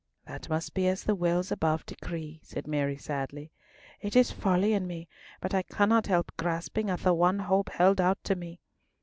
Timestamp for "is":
4.15-4.31